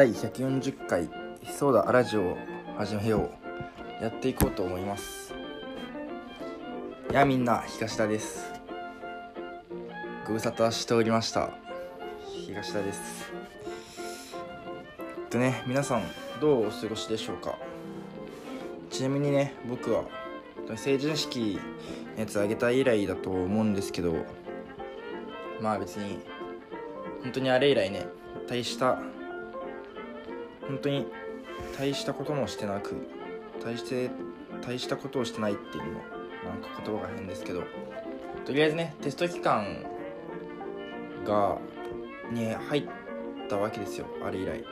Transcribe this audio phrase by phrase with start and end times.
[0.00, 1.10] 第140回
[1.58, 2.38] そうだラジオを
[2.78, 3.28] 始めよ
[4.00, 5.34] うやっていこうと思います。
[7.12, 8.50] やあみんな東田です。
[10.26, 11.50] ご無沙汰しておりました。
[12.46, 13.30] 東田です。
[15.28, 16.04] とね皆さん
[16.40, 17.58] どうお過ごしでしょうか？
[18.88, 20.04] ちなみにね僕は
[20.76, 21.60] 成人式
[22.14, 24.14] のやつあげた以来だと思うんですけど
[25.60, 26.20] まあ別に
[27.22, 28.06] 本当にあれ以来ね
[28.48, 28.98] 大した
[30.70, 31.06] 本当に
[31.76, 32.94] 大したこともしてなく
[33.64, 34.08] 大して
[34.62, 36.00] 大したことをしてないっていうのも
[36.44, 37.64] なんか言葉が変ですけど
[38.46, 39.84] とりあえずねテスト期間
[41.26, 41.58] が
[42.30, 42.88] に入っ
[43.48, 44.06] たわけですよ。
[44.24, 44.64] あれ以来。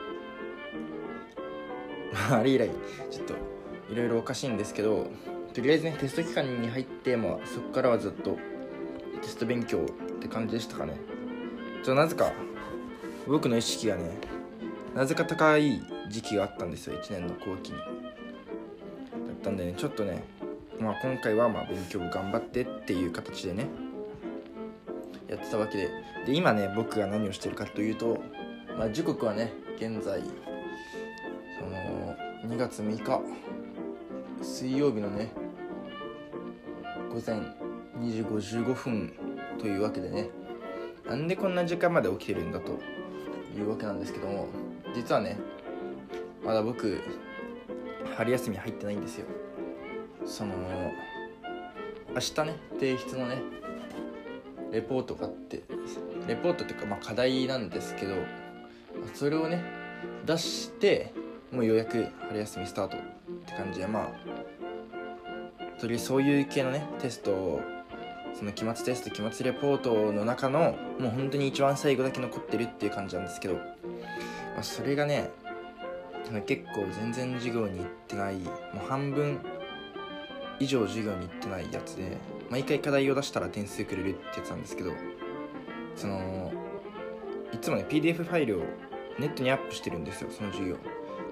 [2.30, 2.70] あれ以来
[3.10, 3.34] ちょっと
[3.92, 5.08] いろいろおかしいんですけど
[5.52, 8.38] とりあえずねテスト期間に入ってまあそこからはずっと
[9.20, 10.94] テスト勉強って感じでしたかね。
[11.82, 12.32] ちょなぜか
[13.26, 14.37] 僕の意識がね
[14.98, 17.78] なぜか高い時期があったんですよ1年の後期に。
[17.78, 20.24] だったんでねちょっとね
[20.80, 23.68] まあ今回はまあ勉強頑張ってっていう形でね
[25.28, 25.88] やってたわけで。
[26.26, 28.18] で今ね僕が何をしてるかというと、
[28.76, 30.20] まあ、時刻はね現在
[31.60, 32.16] その
[32.52, 33.20] 2月6日
[34.42, 35.30] 水曜日のね
[37.08, 37.36] 午前
[38.00, 39.12] 2時55分
[39.60, 40.28] というわけでね
[41.08, 42.80] なんでこんな時間まで起きてるんだと
[43.56, 44.48] いうわけなんですけども
[44.94, 45.38] 実はね
[46.44, 47.00] まだ僕
[48.16, 49.26] 春休み入ってないんですよ。
[50.24, 50.54] その
[52.14, 53.42] 明日ね提出のね
[54.72, 55.62] レポートがあって
[56.26, 58.14] レポートっていうかまあ課題なんですけど
[59.14, 59.62] それをね
[60.26, 61.12] 出して
[61.52, 63.00] もうようやく春休みスタートっ
[63.46, 67.60] て感じでまあとりあえずそういう系のねテストを
[68.34, 73.58] その期末テスト期末レポートの中のもう本当に一番最後だけ残ってるっていう感じなんですけど、
[74.58, 75.30] まあ、それがね
[76.44, 78.50] 結構全然授業に行ってないも
[78.84, 79.38] う半分
[80.58, 82.16] 以上授業に行ってないやつで
[82.50, 84.94] 毎回課題を出したら点数くれるってやつなんですけど
[85.94, 86.52] その
[87.52, 88.64] いつもね PDF ファイルを
[89.20, 90.76] ネットにアップしてるんですよその授業。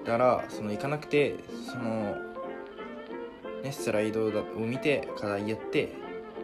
[0.05, 1.35] だからその行かなくて
[1.69, 2.15] その
[3.61, 5.93] ねスライドを見て課題やって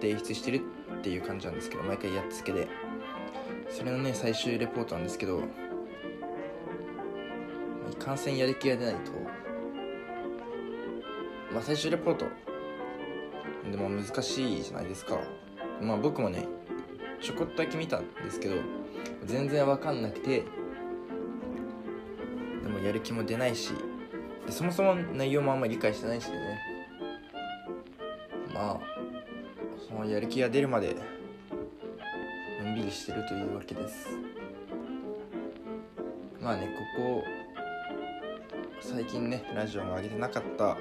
[0.01, 0.59] 提出してる
[0.97, 2.67] っていう感じなんですけど毎回やっつけで。
[3.69, 5.41] それのね最終レポートなんですけど
[7.95, 9.11] 感染やる気が出ないと。
[11.51, 12.25] まあ最終レポート。
[13.69, 15.19] でも難しいじゃないですか。
[15.81, 16.47] まあ僕もね
[17.21, 18.55] ちょこっとだけ見たんですけど
[19.25, 20.43] 全然わかんなくて。
[22.63, 23.73] でもやる気も出ないし。
[24.45, 26.59] でそもそも内容もあんまり理解してないしでね。
[28.53, 28.79] まあ
[29.87, 30.95] そのやる気が出るまで
[32.61, 34.09] のんびりしてるというわけです。
[36.41, 37.42] まあねここ
[38.93, 40.77] 最近ねラジオも上げてなかった。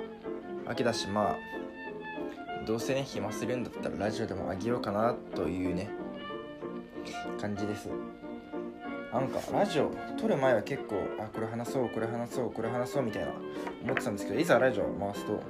[0.67, 5.89] わけだしまあどうせね暇するんだったらラジオでも上げようかなというね
[7.41, 7.89] 感じです。
[9.13, 9.91] なんかラジオ
[10.21, 13.33] 撮る前は結構あこれ話そうこれ話そうこれ話そうみたいな
[13.83, 15.43] 思ってたんですけどいざラジオ回すと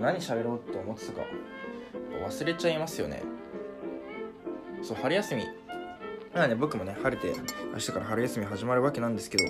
[0.00, 1.20] 何喋ろうと思ってたか
[2.26, 3.22] 忘れちゃいますよね。
[4.82, 5.44] そう春休み。
[6.34, 7.32] まあね僕もね晴れて
[7.72, 9.44] 明日から春休み始まるわけなんですけど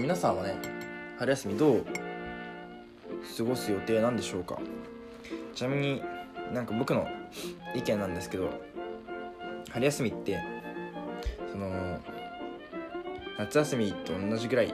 [0.00, 0.77] 皆さんはね
[1.18, 1.84] 春休みどう
[3.36, 4.58] 過ごす予定なんでしょうか？
[5.54, 6.02] ちなみに
[6.52, 7.06] なんか僕の
[7.74, 8.50] 意見なんですけど
[9.70, 10.38] 春休みって
[11.50, 11.98] その
[13.38, 14.72] 夏休みと同じぐらい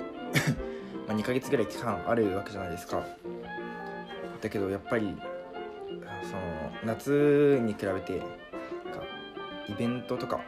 [1.08, 3.02] ま2ヶ月ぐらい期間あるわけじゃないですか。
[4.40, 5.16] だけどやっぱり
[6.22, 6.40] その
[6.84, 8.20] 夏に比べて
[9.68, 10.40] イベントとか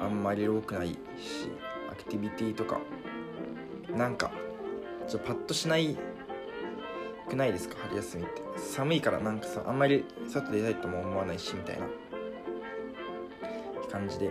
[0.00, 0.96] あんまり多くないし
[1.92, 2.80] アクティビティとか
[3.94, 4.30] なんか
[5.10, 5.98] ちょっとパッとしない
[7.28, 7.76] くないですか？
[7.82, 8.42] 春休みって。
[8.56, 11.86] 寒いからなんかさあんまり外出たいとも思わないしみたいな。
[13.90, 14.30] 感じで。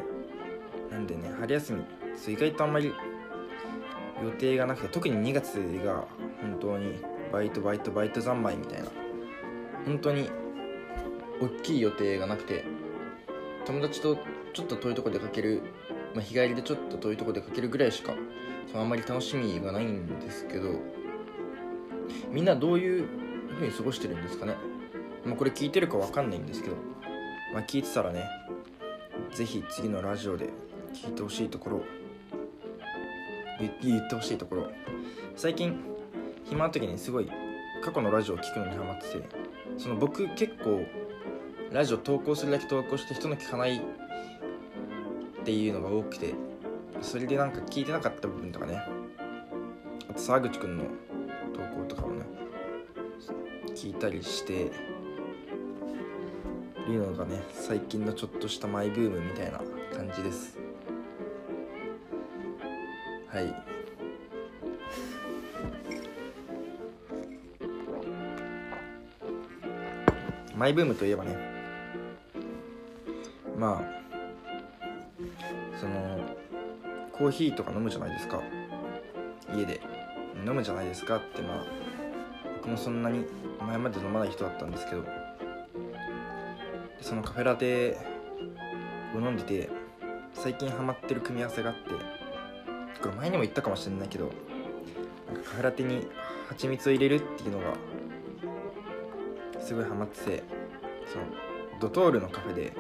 [0.90, 1.84] なんでね春休み
[2.34, 2.94] 意外とあんまり
[4.24, 5.56] 予定がなくて特に2月
[5.86, 6.06] が
[6.42, 7.00] 本当に
[7.32, 8.88] バイトバイトバイト三昧みたいな。
[9.86, 10.30] 本当に
[11.42, 12.66] 大きい予定がなくて
[13.66, 14.18] 友達と
[14.54, 15.62] ちょっと遠いとこ出かける、
[16.14, 18.14] まあ、日帰りでちょっと遠いとこ出かけるぐらいしか
[18.76, 20.72] あんまり楽しみがないんですけど
[22.32, 23.08] みんなどういう
[23.56, 24.56] 風に過ごしてるんですかね？
[25.26, 26.76] まあ、これ聞いてるか分かんないんですけど、
[27.54, 28.30] まあ、聞いてたらね
[29.34, 30.50] ぜひ次のラジオで
[30.94, 31.82] 聞いてほしいところ
[33.82, 34.72] 言ってほしいところ。
[35.36, 35.78] 最近
[36.46, 37.30] 暇な時にすごい
[37.84, 39.24] 過去のラジオを聞くのにハマってて
[39.78, 40.86] その僕結構
[41.72, 43.82] ラジオ投稿するだけ投稿して人の聞かないっ
[45.44, 46.34] ていうのが多くて
[47.02, 48.82] それでなんか聞いてなかった部分とかね。
[50.10, 50.84] あと沢口くんの
[51.54, 52.26] 投稿とかをね。
[53.76, 54.72] 聞いたりして。
[56.92, 59.62] いうのがね最近のちょっとしたマイブームみたいな
[59.96, 60.58] 感じです。
[63.28, 63.56] はい。
[70.56, 71.38] マイブームといえばね。
[73.56, 74.00] まあ
[75.80, 76.09] その
[77.20, 78.42] コーヒーとか飲むじゃないですか。
[79.56, 79.80] 家で。
[80.46, 81.66] 飲むじゃないですかってまあ
[82.58, 83.26] 僕もそんなに
[83.60, 85.04] 前まで飲まない人だったんですけど。
[87.02, 87.98] そのカフェラテ
[89.16, 89.70] を飲んでて
[90.34, 91.90] 最近ハマってる組み合わせがあって
[93.02, 94.32] これ前にも言ったかもしれないけど
[95.46, 96.08] カフェラテに
[96.50, 97.74] 蜂蜜を入れるっていうのが
[99.62, 100.44] すごいハマってて
[101.12, 101.26] その
[101.80, 102.74] ドトールのカフェで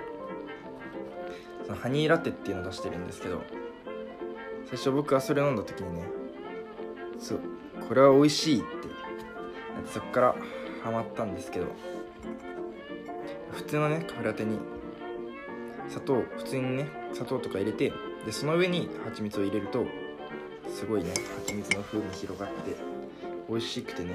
[1.66, 3.42] そのハニーラテっていうのを出してるんですけど
[4.70, 6.04] 最初僕はそれ飲んだ時にね
[7.20, 7.40] そう
[7.88, 8.68] これは美味しいって
[9.92, 10.36] そっから
[10.84, 11.66] ハマったんですけど
[13.52, 14.60] 普通のねカフェラテに
[15.88, 17.92] 砂糖普通にね砂糖とか入れて
[18.26, 19.86] でその上に蜂蜜を入れると
[20.72, 21.14] すごいね
[21.46, 22.76] 蜂蜜の風味広がって
[23.50, 24.14] 美味しくてね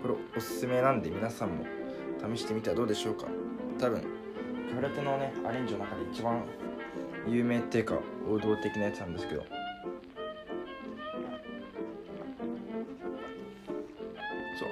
[0.00, 1.66] これおすすめなんで皆さんも
[2.34, 3.26] 試してみてはどうでしょうか。
[3.78, 4.06] 多分カ
[4.74, 6.42] フェラテのねアレンジの中で一番
[7.28, 9.44] 有名っていうか王道的なやつなんですけど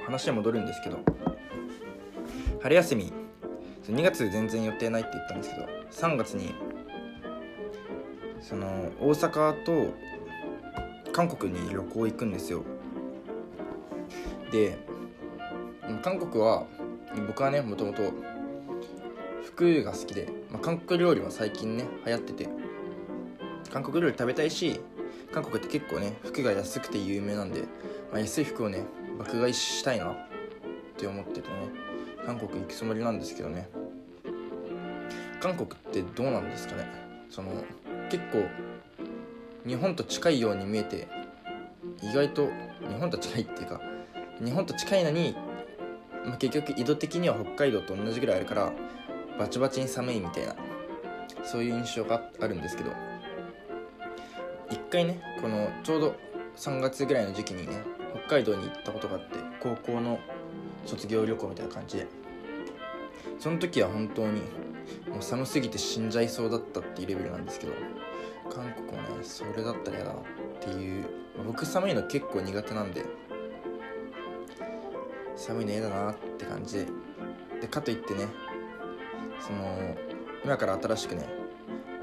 [0.09, 1.01] 話は戻るんですけど
[2.63, 3.13] 春休み
[3.89, 6.55] 2月全然予定ないって言ったんですけど3月に
[8.41, 8.67] その
[9.01, 9.93] 大阪と
[11.13, 12.63] 韓国に旅行行くんですよ。
[14.51, 14.79] で
[16.03, 16.67] 韓国は
[17.27, 18.11] 僕はねもともと
[19.45, 22.49] 服が好きで、まあ、韓国料理は最近ね流行ってて
[23.71, 24.81] 韓国料理食べたいし
[25.33, 27.63] 韓国って結構ね服が安くて有名なんで、
[28.11, 28.85] まあ、安い服をね
[29.19, 30.17] 爆買いしたいなっ
[30.97, 31.55] て思っててね。
[32.25, 33.69] 韓国行くつもりなんですけどね。
[35.41, 36.87] 韓国ってどうなんですかね。
[37.31, 37.51] その
[38.11, 38.45] 結構
[39.67, 41.09] 日本と近いように見えて
[42.03, 42.49] 意外と
[42.89, 43.81] 日本と近いっていうか
[44.43, 45.37] 日本と近いのに、
[46.25, 48.73] まあ、結局緯度的には北海道と同じぐらいあるから
[49.39, 50.55] バチバチに寒いみたいな
[51.45, 53.19] そういう印象があるんですけど。
[54.71, 56.15] 一回ねこのちょうど
[56.57, 57.83] 3月ぐらいの時期にね
[58.29, 60.21] 海道に行ったことがあって高校の
[60.87, 62.07] 卒業旅行みたいな感じで。
[63.39, 64.41] その時は本当に
[65.09, 67.73] もう寒すぎて死んじゃいそうだったっていうレベルなんですけど
[68.51, 70.23] 韓国はねそれだったら嫌だなっ
[70.61, 71.07] ていう
[71.47, 73.05] 僕寒いの結構苦手なんで
[75.37, 76.87] 寒いの嫌だなって感じで。
[77.61, 78.29] でかといってね
[79.41, 79.97] その
[80.45, 81.29] 今から新しくね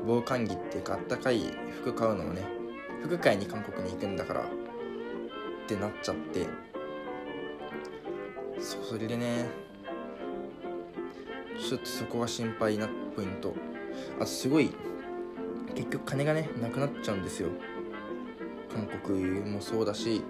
[0.05, 1.39] 防寒着っていうかあったかい
[1.81, 2.45] 服買うのもね
[3.01, 4.45] 服買いに韓国に行くんだから
[5.65, 6.45] ってなっちゃって。
[8.61, 9.45] それでね。
[11.57, 13.55] ちょっとそこが心配なポイント。
[14.17, 14.71] あとすごい
[15.73, 17.49] 結局金がねなくなっちゃうんですよ。
[18.71, 20.21] 韓国もそうだし。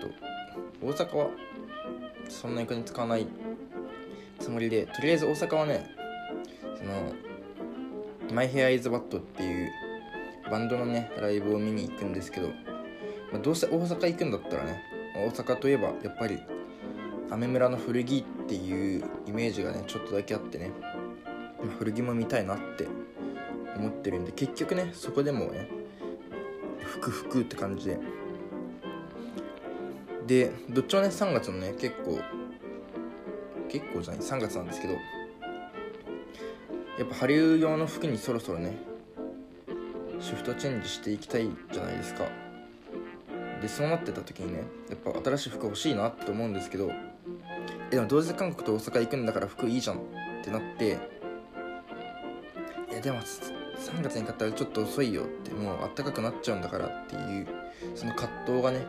[0.00, 1.28] と大阪は
[2.28, 3.26] そんなに金使わない。
[4.40, 5.94] つもりでとりあえず大阪はね
[6.76, 7.12] その
[8.34, 9.70] マイヘアイズバットっていう
[10.50, 12.48] バンドのねライブを見に行くんですけど、
[13.32, 14.82] まあ、どうせ大阪行くんだったらね
[15.16, 16.38] 大阪といえばやっぱり
[17.30, 20.70] アメ村の古着っていうイメージがねちょっとだけあってね
[21.78, 22.86] 古着も見たいなって
[23.76, 25.68] 思ってるんで結局ねそこでもね
[26.80, 27.98] 服服って感じで。
[30.26, 32.18] でどっちもね3月のね結構
[33.68, 34.98] 結構じゃない3月なんですけどや
[37.04, 38.76] っぱ春用の服にそろそろね
[40.18, 42.45] シフトチェンジしていきたいじゃないですか。
[43.60, 46.90] でそうなってた時にねやっぱ新しい服欲しいなって思うんですけど
[47.90, 50.00] でもどうせ韓国と大阪行くんだから服いいじゃんっ
[50.42, 50.98] てなって
[52.90, 57.46] いやでも3月に買ったらちょっと遅いよってもうあったかくなっちゃうんだからっていう
[57.94, 58.86] その葛藤がね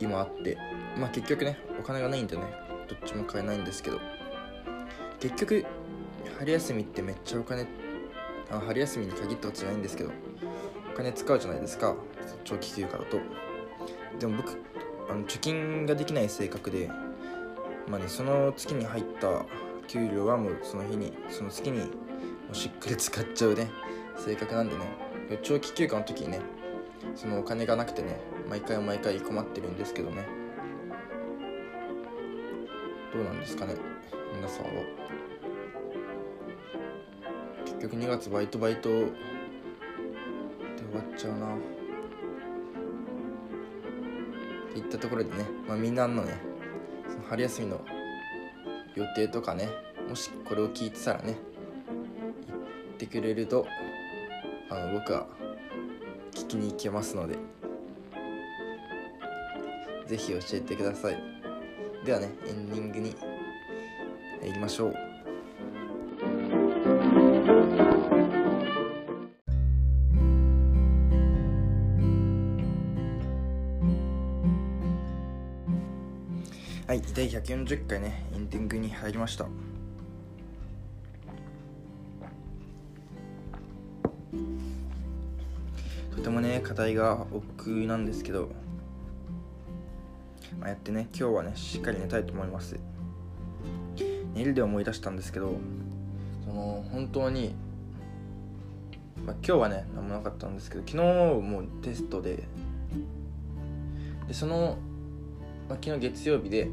[0.00, 0.56] 今あって
[0.96, 2.42] まあ結局ねお金がないんでね
[2.88, 4.00] どっちも買えないんですけど
[5.20, 5.64] 結局
[6.38, 7.66] 春休みってめっちゃお金
[8.50, 10.10] あ春休みに限ったことじゃないんですけど
[10.98, 11.94] 金使うじゃないですか。
[12.44, 13.20] 長期休暇だと。
[14.18, 14.60] でも僕
[15.08, 16.90] あの貯金ができない性格で
[17.86, 19.46] まあねその月に入った
[19.86, 21.86] 給料はもうその日にその月にも
[22.52, 23.70] うしっかり使っちゃうね
[24.16, 24.80] 性格なんでね。
[25.42, 26.40] 長期休暇の時にね
[27.14, 30.26] そのお金がなくてね毎回毎回困ってるんですけどね。
[33.12, 33.74] どうなんですかね
[34.34, 34.70] 皆さんは。
[37.64, 38.88] 結局2月バイトバイト
[40.90, 41.56] 終わっちゃうな。
[44.76, 46.38] いったところでね、まあ、みんなのね
[47.08, 47.80] その春休みの
[48.94, 49.68] 予定とかね
[50.08, 51.36] もしこれを聞いてたらね
[52.46, 53.66] 言ってくれると
[54.70, 55.26] あの僕は
[56.32, 57.36] 聞きに行けますので
[60.06, 61.20] ぜひ教えてください。
[62.04, 63.14] ではねエンディングに
[64.42, 65.07] 行きましょう。
[76.98, 79.46] はい第140回ねエンディングに入りました。
[86.16, 88.48] とてもね課題が億劫なんですけど、
[90.58, 92.80] まあ、やってね今日はねしっかり寝たいと思います。
[94.34, 95.54] 寝るで思い出したんですけど
[96.44, 97.54] その本当に、
[99.24, 101.04] まあ、今日はね何もなかったんですけど昨日
[101.40, 102.42] もテストで
[104.26, 104.78] でその、
[105.68, 106.68] まあ、昨日月曜日で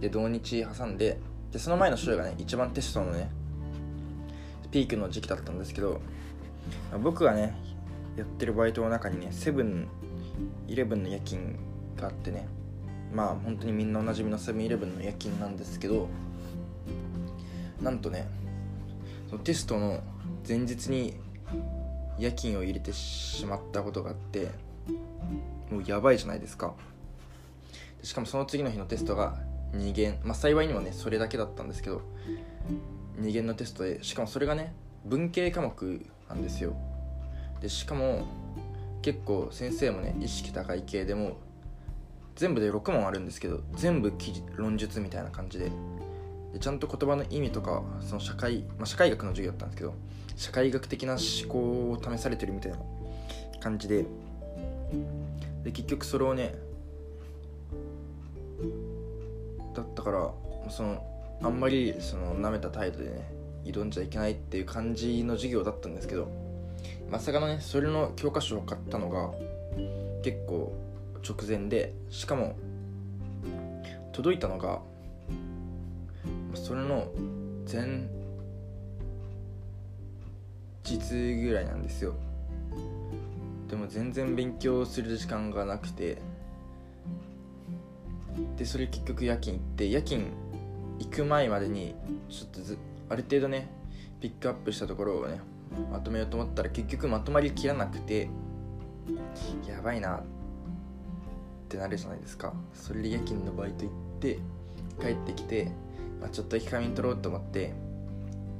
[0.00, 1.18] で土日挟んで
[1.52, 3.30] でその前の週がね一番テストのね
[4.70, 6.00] ピークの時期だったんですけど、
[7.02, 7.56] 僕がね
[8.16, 9.88] やってるバイトの中にねセブン
[10.68, 11.56] イレブンの夜勤
[11.96, 12.46] があってね
[13.12, 16.08] まあ本当にみんなおなじみのセブンイレブンの夜勤なんですけど
[17.82, 18.28] なんとね
[19.44, 20.00] テストの
[20.46, 21.14] 前日に
[22.18, 24.50] 夜勤を入れてしまったことがあって
[25.70, 26.74] もうやばいじゃないですか。
[28.02, 29.38] しかもその次の日のテストが
[29.72, 32.02] 2限まあ幸いにもねそれだけだったんですけど
[33.20, 34.74] 2限のテストでしかもそれがね
[35.04, 36.74] 文系科目なんですよ。
[37.60, 38.26] でしかも
[39.02, 41.38] 結構先生もね意識高い系でも
[42.36, 44.12] 全部で6問あるんですけど全部
[44.56, 45.70] 論述みたいな感じで。
[46.52, 49.94] でちゃんと言葉の意味とかその社会、まあ、社会学の授業だったんですけど
[50.34, 52.78] 社会学的な思考を試されてるみたいな
[53.60, 54.04] 感じで。
[55.62, 56.54] で結局それをね
[59.74, 60.30] だったから
[60.70, 61.02] その
[61.42, 63.30] あんまりその舐めた態度でね
[63.64, 66.28] 挑んじゃいけないっていう感じの授業だったんですけど
[67.10, 69.30] まさかのねそれの教科書を買ったのが
[70.22, 70.72] 結構
[71.28, 72.56] 直前でしかも
[74.12, 74.80] 届いたのが
[76.54, 77.08] それの
[77.70, 78.08] 前
[80.84, 82.14] 日ぐらいなんですよ。
[83.68, 86.18] でも全然勉強する時間がなくて
[88.56, 90.26] でそれ結局夜勤行って夜勤
[90.98, 91.94] 行く前までに
[92.28, 93.70] ちょっとずある程度ね
[94.20, 95.40] ピックアップしたところをね
[95.90, 98.28] まとめようと思ったら結局まとまりきらなくて
[99.68, 100.22] やばいなっ
[101.68, 102.52] てなるじゃないですか。
[102.74, 104.38] それで夜勤のバイト行って
[105.00, 105.70] 帰ってきて、
[106.20, 107.72] まあ、ちょっとだけ仮眠取ろうと思って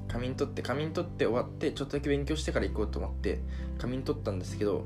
[0.09, 3.41] 仮眠取って仮眠取って終わってちょっとだけ勉強してから行こうと思って
[3.79, 4.85] 仮眠取ったんですけど、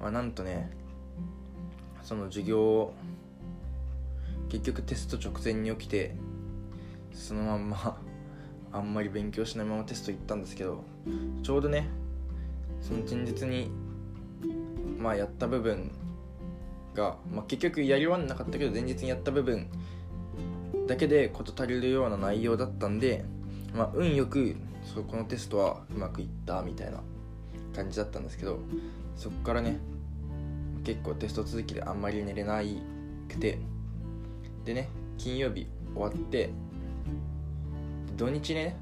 [0.00, 0.70] まあ、なんとね
[2.02, 2.92] その授業
[4.48, 6.14] 結局テスト直前に起きて
[7.12, 7.98] そのまんま
[8.72, 10.84] あんまり勉強しないままテスト行ったんですけど
[11.42, 11.88] ちょうどね
[12.80, 13.70] その前日に
[14.98, 15.90] まあやった部分
[16.94, 19.68] が、まあ、結局やり終わんなかったけど前日にやった部分
[20.86, 23.24] だけで事足りるような内容だったんで、
[23.74, 24.56] まあ、運よく
[24.94, 27.00] そこのテストはうまくいったみたいな
[27.74, 28.58] 感じだったんですけど
[29.16, 29.78] そこからね
[30.84, 32.60] 結構テスト続きであんまり寝れな
[33.28, 33.58] くて
[34.66, 36.50] でね金曜日終わって
[38.16, 38.76] 土日ね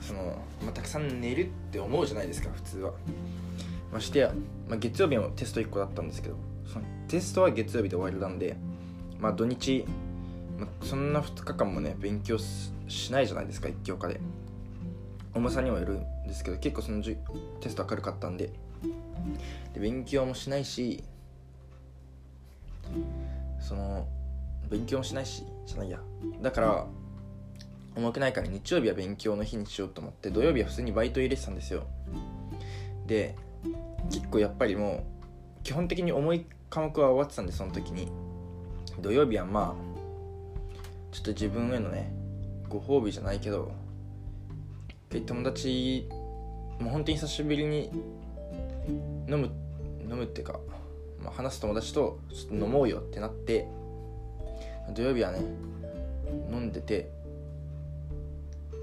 [0.00, 2.92] その、まあ、たくさん寝るって思うじゃないですか普通は。
[3.92, 4.32] ましてや、
[4.68, 8.56] まあ、月曜日もテスト1個だったんですけどそのテストは月曜日で終わりなんで
[9.18, 9.84] まあ土日、
[10.58, 14.20] まあ、そんな2日間もね勉強しないじゃないですか1教科で。
[15.32, 17.16] 重さにもよるんですけど結構そのテ
[17.68, 18.50] スト明るかったんで。
[19.74, 21.04] で勉強もしないし
[23.60, 24.08] その
[24.70, 26.00] 勉強もしないしじゃないや。
[26.42, 26.86] だから
[27.96, 31.86] 重くないから日曜日は勉強の日にしようと思って土曜日は普通にバイト入れてたんですよ。
[33.06, 33.36] で
[34.10, 35.04] 結構やっぱりも
[35.60, 38.10] う基本的に重い科目は終わってたんでその時に。
[39.00, 42.12] 土曜日はまあちょっと自分へのね
[42.68, 43.72] ご褒美じゃないけど
[45.26, 46.08] 友達
[46.78, 47.90] もう本当に久しぶりに
[49.28, 49.50] 飲む
[50.02, 50.60] 飲むっていうか、
[51.22, 53.66] まあ、話す友達とちょっと飲もうよってなって
[54.92, 55.40] 土曜日はね
[56.50, 57.10] 飲んでて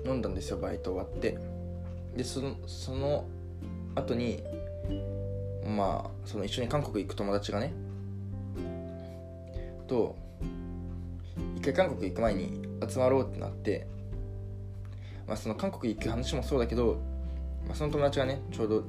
[0.06, 1.38] 飲んだんですよバイト終わって。
[2.16, 3.26] でそのその
[3.96, 4.44] 後に
[5.66, 7.74] まあその一緒に韓国行く友達がね
[9.88, 10.16] と
[11.56, 13.88] 一回韓国行く前に集まろうってなって、
[15.28, 17.00] まあ、その韓国行く話もそうだけど、
[17.66, 18.84] まあ、その友達がねちょうど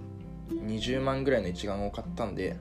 [0.50, 2.56] 20万ぐらいの一眼を買ったんで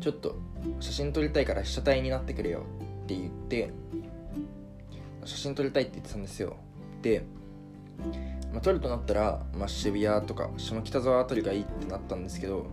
[0.00, 0.36] ちょっと
[0.80, 2.64] 写真撮りたいから被写体になってくれよ
[3.14, 3.72] って言って
[5.24, 6.56] 写真撮りたいって言ってたんですよ。
[7.00, 7.24] で、
[8.52, 12.66] まあ、撮るとなったら、まあ、渋谷とか下北沢あたりがいいってなったんですけど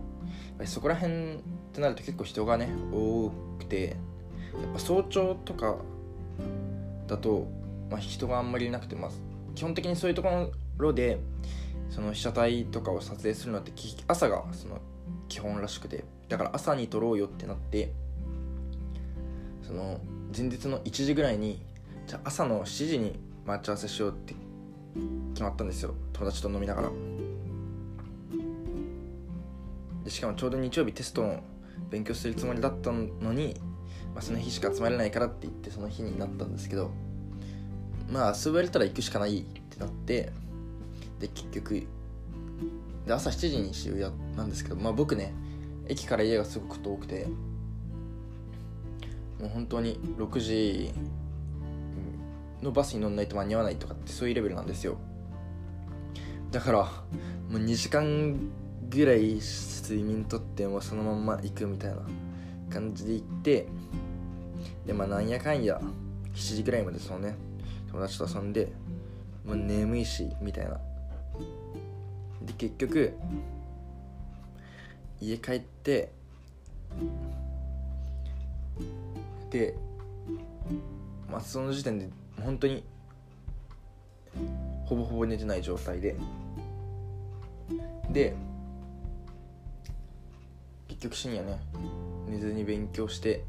[0.64, 1.38] そこら辺っ
[1.72, 3.96] てなると結構人がね多くて
[4.60, 5.76] やっぱ早朝とか
[7.06, 7.46] だと、
[7.90, 9.10] まあ、人があんまりいなくて、まあ、
[9.54, 11.18] 基本的にそういうところで
[11.90, 13.72] その被写体とかを撮影するのって
[14.06, 14.80] 朝がその
[15.28, 17.92] 基本らしくてだから朝に撮ろうよってなって
[19.62, 20.00] その
[20.36, 21.60] 前日の1時ぐらいに
[22.06, 24.34] じゃ朝の7時に待ち合わせしようって
[25.34, 25.94] 決まったんですよ。
[26.12, 26.90] 友達と飲みながら。
[30.04, 31.40] でしかもちょうど日曜日テストの
[31.90, 33.54] 勉強するつもりだったのに、
[34.14, 36.90] まあ、その日しか集まれないからって言ってその日になったんですけど
[38.10, 40.32] まあ遊ばれたら行くしかないってなって
[41.20, 41.86] で結局
[43.06, 45.34] で朝7時に渋谷なんですけどまあ僕ね
[45.88, 47.26] 駅から家がすごく遠くて
[49.40, 50.92] もう本当に6時
[52.62, 54.98] のバスに乗んないと間に合わないとかってそういうレベルなんですよ。
[56.50, 56.90] だからも
[57.52, 58.50] う2時間
[58.90, 59.40] ぐらい
[59.82, 61.96] 睡眠とってもそのまんま行くみたいな
[62.70, 63.66] 感じで行って
[64.86, 65.80] でまあなんやかんや
[66.34, 67.36] 7時ぐらいまでそのね
[67.90, 68.72] 友達と遊んで
[69.44, 70.78] もう眠いしみたいな。
[72.42, 73.14] で結局
[75.20, 76.12] 家帰って
[81.30, 82.08] まあその時点で
[82.42, 82.84] 本当に
[84.86, 86.16] ほぼほぼ寝てない状態で。
[88.10, 88.34] で
[90.88, 91.60] 結局深夜ね
[92.28, 93.44] 寝ずに勉強して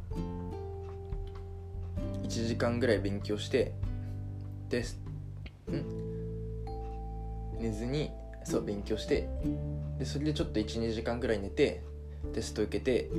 [2.23, 3.73] 1時間ぐらい勉強して
[4.69, 4.99] です
[5.69, 5.83] ん？
[7.59, 8.11] 寝ずに
[8.43, 9.27] そう勉強して
[9.99, 11.83] でそれでちょっと12時間ぐらい寝て
[12.33, 13.09] テスト受けて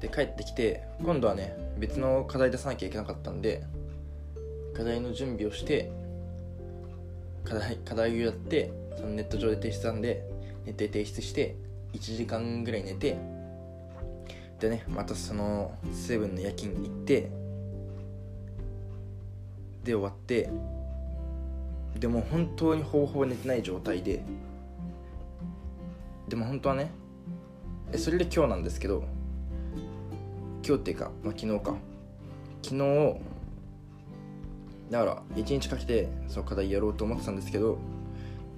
[0.00, 3.64] で帰ってきて今度はね別の課題出さなきゃいけなかったんで
[4.76, 5.90] 課題の準備をして
[7.44, 10.24] 課題課題をやってそのネット上で提出したんで
[10.64, 11.56] 寝て提出して
[11.94, 13.16] 1時間ぐらい寝て
[14.60, 17.30] でねまたそのセブンの夜勤行って
[19.84, 20.50] で終わって
[21.98, 24.22] でも本当にほぼほぼ寝てない状態で
[26.28, 26.90] でも本当はね
[27.96, 29.04] それで今日なんですけど
[30.68, 31.74] 今日っていうか、まあ、昨日か。
[32.62, 33.16] 昨日
[34.90, 37.78] だから1日かけてその課題やろうと思ってたんですけど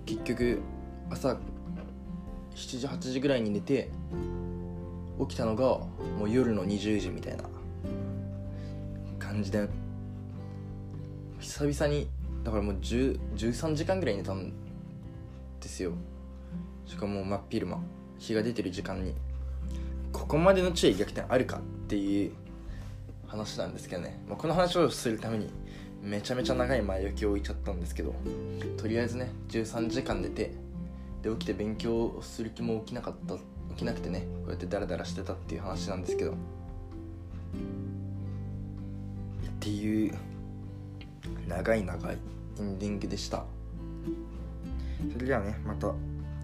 [0.07, 0.61] 結局
[1.09, 1.37] 朝
[2.57, 3.91] 7時8時ぐらいに寝て
[5.21, 5.65] 起きたのが
[6.19, 7.45] もう夜の20時みたいな
[9.21, 9.69] 感じで。
[11.39, 12.09] 久々に
[12.43, 14.53] だからもう13時間ぐらい寝たん
[15.61, 15.93] ですよ。
[16.87, 17.81] しかも真っ昼間。
[18.19, 19.15] 日が出てる時間に。
[20.13, 21.61] ここまでの注意逆転あるか？
[21.91, 22.33] っていう
[23.27, 25.51] 話なんですけどね、まあ、この話をするために
[26.01, 28.15] めちゃめちゃ長い前置きを置いちゃったんですけど
[28.77, 30.53] とりあえずね13時間寝て
[31.21, 33.43] で起きて勉強する気も起きなかった起
[33.79, 36.31] きなくてねこうやってダラダラしてたっていう話なんですけど。
[36.31, 36.35] っ
[39.59, 40.15] ていう
[41.49, 42.19] 長い長い
[42.61, 43.45] エンディングでした。
[45.13, 45.93] それではねまた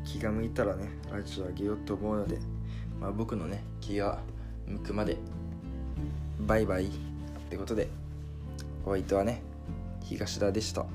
[0.04, 2.38] 気が向いたらねラジオあげようと思うので、
[3.00, 4.18] まあ、僕のね気が
[4.66, 5.16] 向くまで
[6.40, 6.88] バイバイっ
[7.50, 7.88] てことで
[8.84, 9.42] お相手はね
[10.04, 10.86] 東田でした。